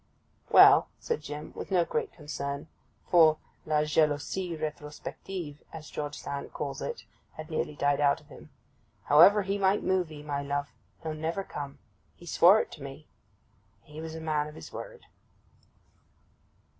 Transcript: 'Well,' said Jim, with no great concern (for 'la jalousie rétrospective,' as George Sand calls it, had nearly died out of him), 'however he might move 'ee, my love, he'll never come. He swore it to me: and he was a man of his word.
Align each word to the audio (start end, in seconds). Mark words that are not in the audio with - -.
'Well,' 0.49 0.87
said 0.99 1.21
Jim, 1.21 1.53
with 1.55 1.69
no 1.69 1.85
great 1.85 2.11
concern 2.11 2.67
(for 3.05 3.37
'la 3.67 3.83
jalousie 3.83 4.57
rétrospective,' 4.57 5.59
as 5.71 5.91
George 5.91 6.17
Sand 6.17 6.51
calls 6.53 6.81
it, 6.81 7.05
had 7.33 7.51
nearly 7.51 7.75
died 7.75 8.01
out 8.01 8.19
of 8.19 8.25
him), 8.29 8.49
'however 9.03 9.43
he 9.43 9.59
might 9.59 9.83
move 9.83 10.11
'ee, 10.11 10.23
my 10.23 10.41
love, 10.41 10.69
he'll 11.03 11.13
never 11.13 11.43
come. 11.43 11.77
He 12.15 12.25
swore 12.25 12.59
it 12.59 12.71
to 12.71 12.81
me: 12.81 13.05
and 13.85 13.93
he 13.93 14.01
was 14.01 14.15
a 14.15 14.19
man 14.21 14.47
of 14.47 14.55
his 14.55 14.73
word. 14.73 15.05